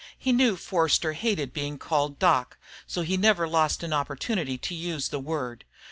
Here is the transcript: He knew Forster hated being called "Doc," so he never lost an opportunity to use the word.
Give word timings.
He 0.17 0.31
knew 0.31 0.55
Forster 0.55 1.13
hated 1.13 1.53
being 1.53 1.77
called 1.77 2.17
"Doc," 2.17 2.57
so 2.87 3.03
he 3.03 3.17
never 3.17 3.47
lost 3.47 3.83
an 3.83 3.93
opportunity 3.93 4.57
to 4.57 4.73
use 4.73 5.09
the 5.09 5.19
word. 5.19 5.63